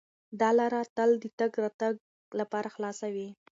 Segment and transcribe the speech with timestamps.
[0.39, 1.95] دا لاره تل د تګ راتګ
[2.39, 3.27] لپاره خلاصه وي.